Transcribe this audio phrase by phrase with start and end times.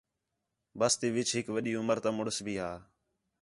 [0.79, 2.69] بس تی وِچ ہِک وݙّی عُمر تا مُݨس بھی ہا